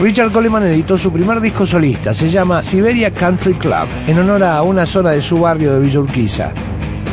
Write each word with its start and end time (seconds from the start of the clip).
Richard 0.00 0.32
Coleman 0.32 0.62
editó 0.62 0.96
su 0.96 1.12
primer 1.12 1.42
disco 1.42 1.66
solista, 1.66 2.14
se 2.14 2.30
llama 2.30 2.62
Siberia 2.62 3.12
Country 3.12 3.52
Club, 3.52 3.86
en 4.06 4.18
honor 4.18 4.42
a 4.44 4.62
una 4.62 4.86
zona 4.86 5.10
de 5.10 5.20
su 5.20 5.38
barrio 5.38 5.74
de 5.74 5.80
Villa 5.80 6.00
Urquiza. 6.00 6.52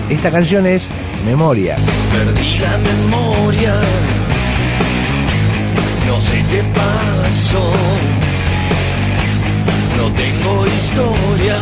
Esta 0.09 0.31
canción 0.31 0.65
es 0.65 0.87
Memoria. 1.25 1.75
Perdí 2.13 2.59
la 2.59 2.77
memoria, 2.77 3.75
no 6.07 6.21
sé 6.21 6.41
qué 6.49 6.63
pasó, 6.73 7.73
no 9.97 10.09
tengo 10.13 10.65
historia 10.67 11.57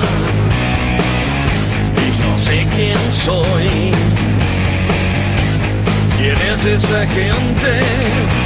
y 1.98 2.22
no 2.22 2.38
sé 2.38 2.68
quién 2.76 3.00
soy. 3.12 3.92
¿Quién 6.20 6.38
es 6.52 6.66
esa 6.66 7.08
gente? 7.08 8.45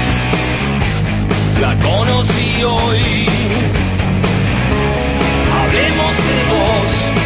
La 1.60 1.76
conocí 1.80 2.64
hoy. 2.64 3.28
Hablemos 5.52 6.18
de 6.18 6.44
vos 6.52 7.19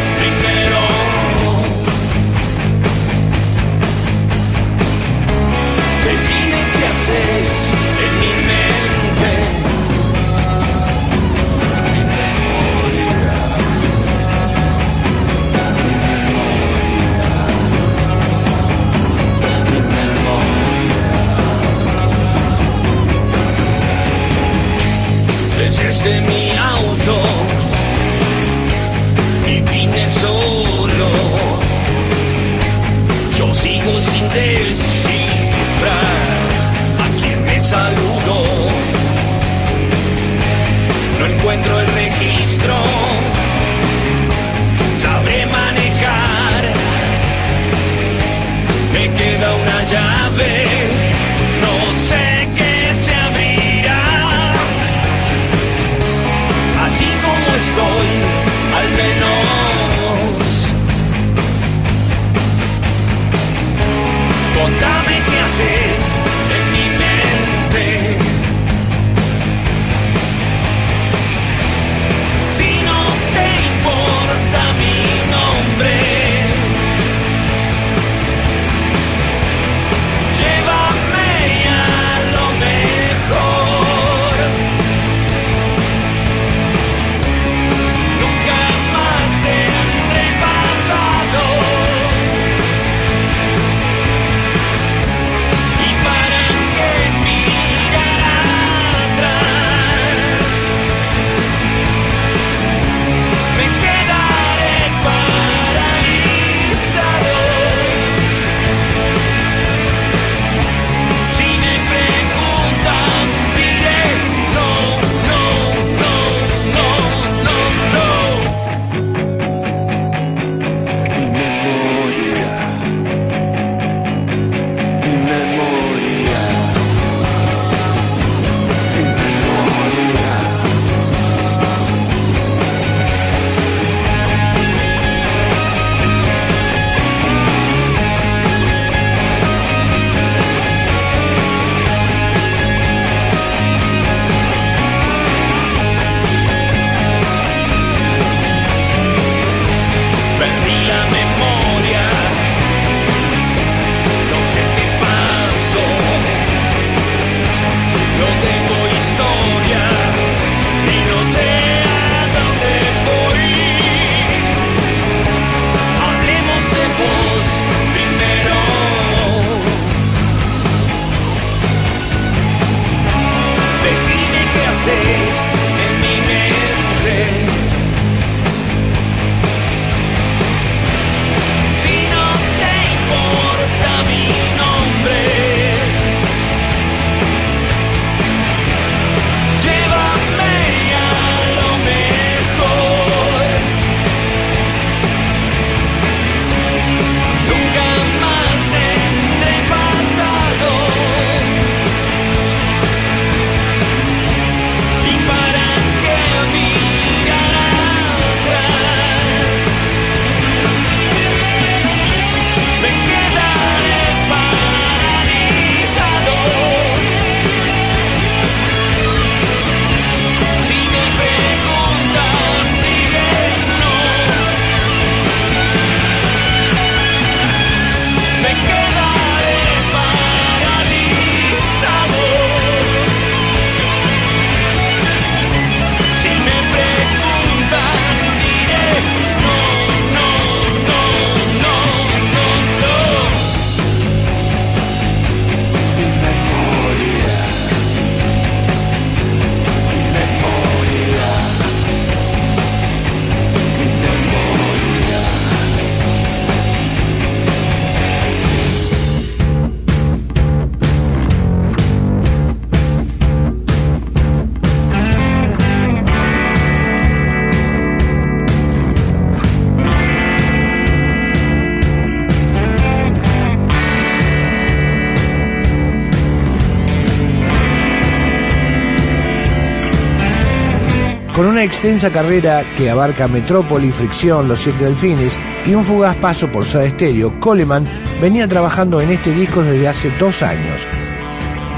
Con 281.34 281.46
una 281.46 281.64
extensa 281.64 282.12
carrera 282.12 282.64
que 282.76 282.88
abarca 282.88 283.26
Metrópoli, 283.26 283.90
Fricción, 283.90 284.46
Los 284.46 284.60
Siete 284.60 284.84
Delfines 284.84 285.36
y 285.66 285.74
un 285.74 285.82
fugaz 285.82 286.14
paso 286.18 286.50
por 286.52 286.64
Soda 286.64 286.88
Stereo, 286.88 287.40
Coleman 287.40 287.88
venía 288.20 288.46
trabajando 288.46 289.00
en 289.00 289.10
este 289.10 289.32
disco 289.32 289.60
desde 289.64 289.88
hace 289.88 290.10
dos 290.16 290.44
años. 290.44 290.86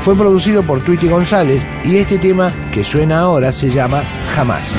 Fue 0.00 0.14
producido 0.14 0.62
por 0.62 0.84
Tweety 0.84 1.08
González 1.08 1.66
y 1.84 1.96
este 1.96 2.18
tema 2.18 2.52
que 2.70 2.84
suena 2.84 3.20
ahora 3.20 3.50
se 3.50 3.70
llama 3.70 4.02
Jamás. 4.34 4.76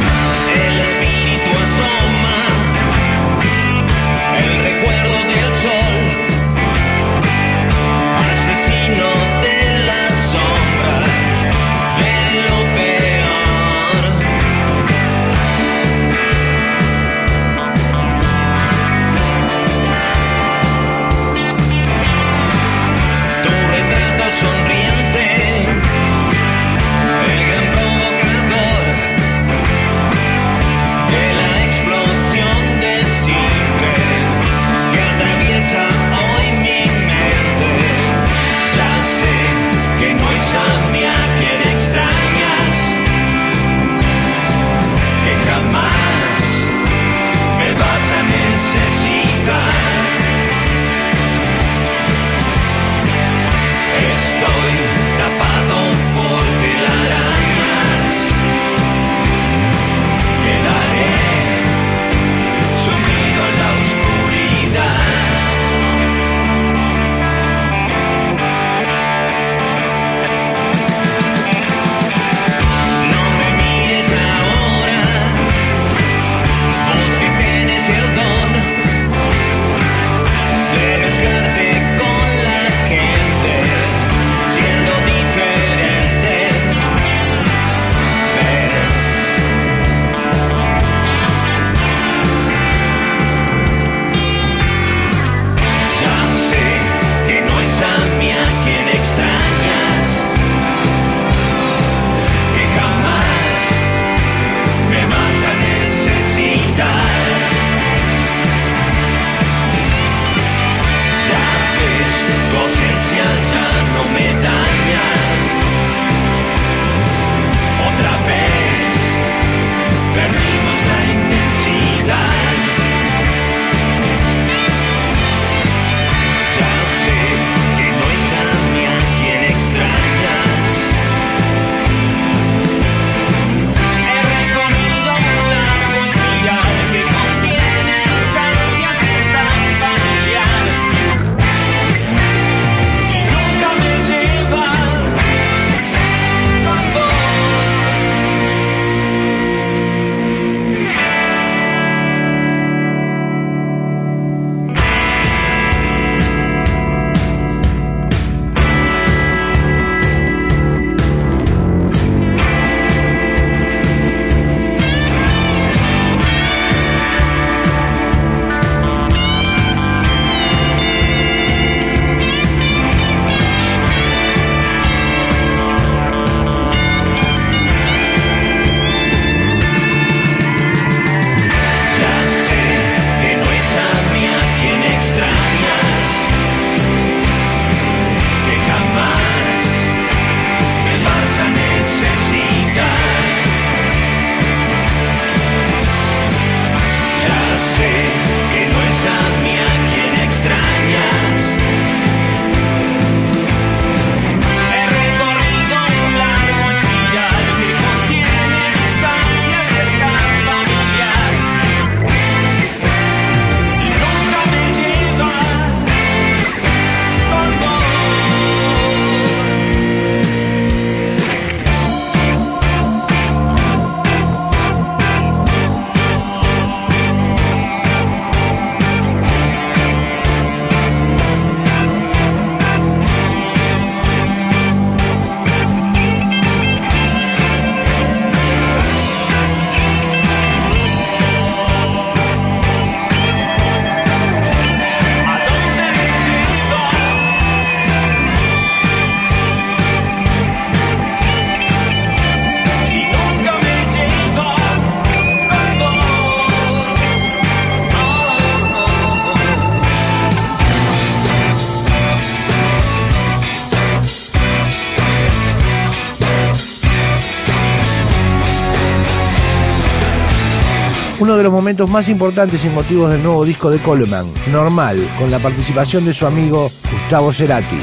de 271.38 271.44
los 271.44 271.54
momentos 271.54 271.90
más 271.90 272.10
importantes 272.10 272.66
y 272.66 272.70
motivos 272.70 273.12
del 273.12 273.22
nuevo 273.22 273.46
disco 273.46 273.70
de 273.70 273.80
Coleman, 273.80 274.26
Normal, 274.52 274.98
con 275.18 275.30
la 275.30 275.40
participación 275.40 276.04
de 276.06 276.14
su 276.14 276.26
amigo 276.26 276.72
Gustavo 276.92 277.32
Cerati. 277.32 277.78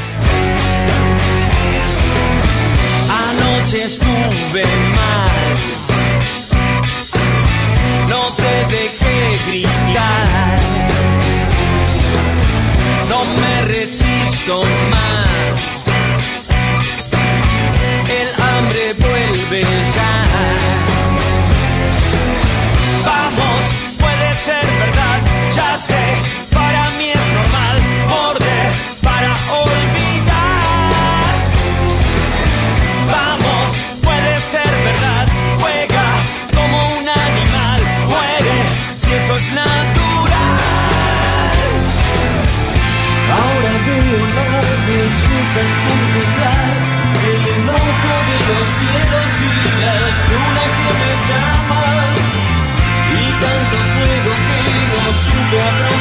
Anoche 3.08 3.84
estuve 3.84 4.64
mal, 4.94 5.56
no 8.08 8.34
te 8.36 8.74
dejé 8.74 9.38
gritar, 9.50 10.58
no 13.08 13.24
me 13.40 13.62
resisto. 13.62 14.62
Es 39.36 39.52
natural. 39.52 40.58
Ahora 43.38 43.72
veo 43.86 44.20
la 44.38 44.50
belleza 44.86 45.62
contemplar 45.86 46.94
el 47.30 47.42
enojo 47.56 48.12
de 48.28 48.38
los 48.48 48.66
cielos 48.78 49.30
y 49.40 49.54
la 49.82 49.96
luna 50.30 50.64
que 50.78 50.90
me 51.00 51.12
llama. 51.28 51.84
Y 53.10 53.26
tanto 53.42 53.76
fuego 53.94 54.32
que 54.48 54.62
no 54.92 55.04
supe 55.24 55.56
aprovechar 55.62 55.93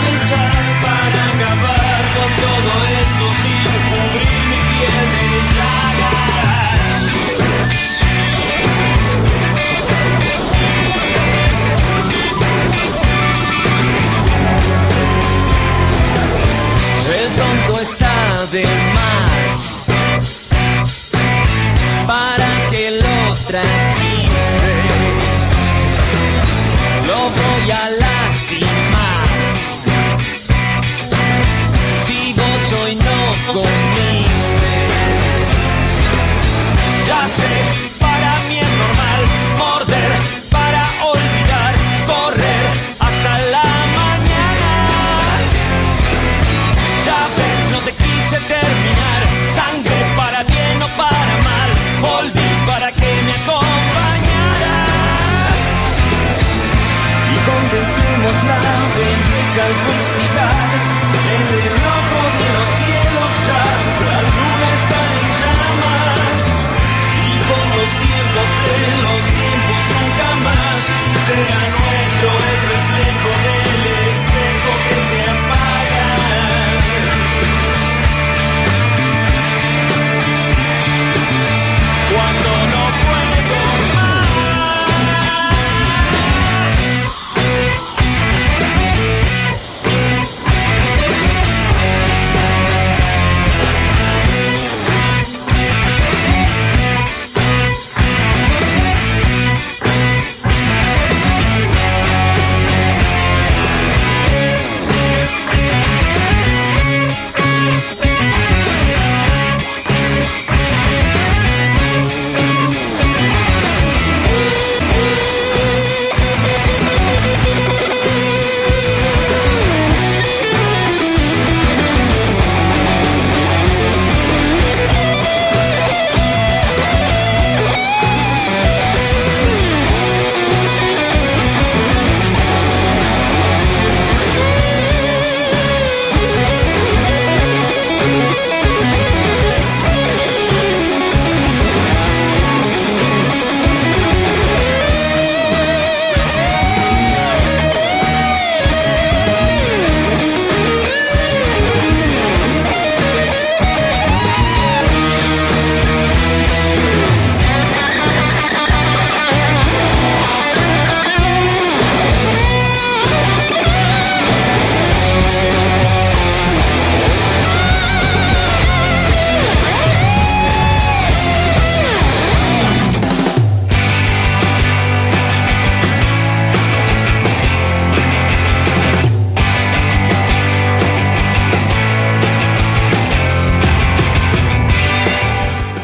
belleza 59.55 60.02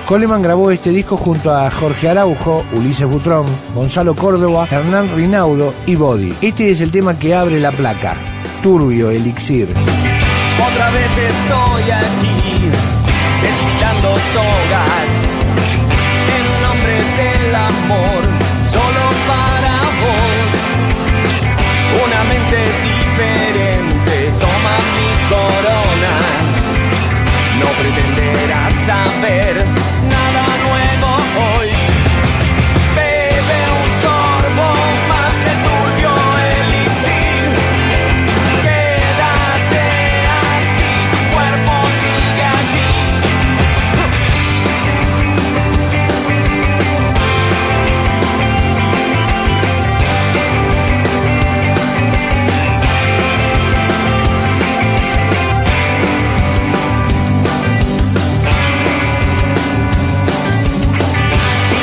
Coleman 0.09 0.41
grabó 0.41 0.71
este 0.71 0.89
disco 0.89 1.15
junto 1.17 1.55
a 1.55 1.69
Jorge 1.69 2.09
Araujo, 2.09 2.63
Ulises 2.73 3.07
Butrón, 3.07 3.45
Gonzalo 3.75 4.15
Córdoba, 4.15 4.67
Hernán 4.71 5.15
Rinaudo 5.15 5.71
y 5.85 5.93
Body. 5.93 6.33
Este 6.41 6.71
es 6.71 6.81
el 6.81 6.91
tema 6.91 7.19
que 7.19 7.35
abre 7.35 7.59
la 7.59 7.71
placa, 7.71 8.15
Turbio 8.63 9.11
Elixir. 9.11 9.67
Otra 9.67 10.89
vez 10.89 11.11
estoy 11.15 11.91
aquí, 11.91 12.71
desfilando 13.43 14.09
togas, 14.33 15.11
en 16.39 16.45
nombre 16.63 16.95
del 17.19 17.53
amor, 17.53 18.21
solo 18.65 19.13
para 19.27 19.77
vos. 20.01 20.57
Una 22.03 22.23
mente 22.23 22.59
diferente 22.81 24.15
toma 24.39 24.75
mi 24.97 25.09
corona, 25.29 25.88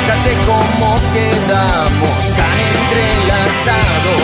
Fíjate 0.07 0.33
cómo 0.45 0.95
quedamos 1.11 2.31
tan 2.31 2.57
entrelazados. 2.71 4.23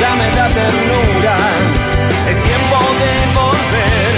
Ya 0.00 0.14
me 0.14 0.30
da 0.36 0.46
ternura, 0.50 1.36
es 2.30 2.44
tiempo 2.44 2.78
de 3.02 3.12
volver. 3.34 4.14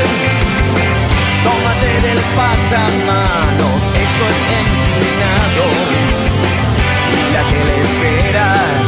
Tómate 1.45 1.91
del 2.07 2.21
pasamanos, 2.37 3.81
esto 4.05 4.23
es 4.29 4.39
empinado. 4.61 5.65
Mira 7.11 7.41
que 7.49 7.61
le 7.65 7.77
espera 7.85 8.88